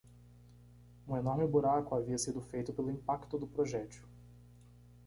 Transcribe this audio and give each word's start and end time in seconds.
Um 1.07 1.15
enorme 1.15 1.45
buraco 1.45 1.93
havia 1.95 2.17
sido 2.17 2.41
feito 2.41 2.73
pelo 2.73 2.89
impacto 2.89 3.37
do 3.37 3.45
projétil. 3.45 4.01